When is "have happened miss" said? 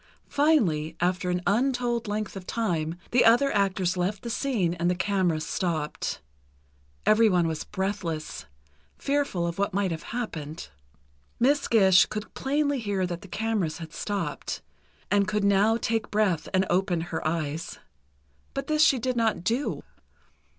9.91-11.67